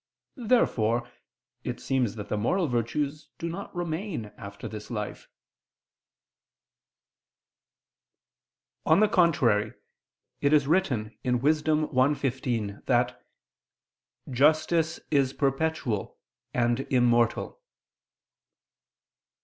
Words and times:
Therefore 0.47 1.07
it 1.63 1.79
seems 1.79 2.15
that 2.15 2.27
the 2.27 2.35
moral 2.35 2.67
virtues 2.67 3.29
do 3.37 3.47
not 3.47 3.75
remain 3.75 4.31
after 4.35 4.67
this 4.67 4.89
life. 4.89 5.27
On 8.83 8.99
the 8.99 9.07
contrary, 9.07 9.75
It 10.41 10.53
is 10.53 10.65
written 10.65 11.15
(Wis. 11.23 11.61
1:15) 11.61 12.83
that 12.87 13.23
"justice 14.27 14.99
is 15.11 15.33
perpetual 15.33 16.17
and 16.51 16.79
immortal." 16.91 17.61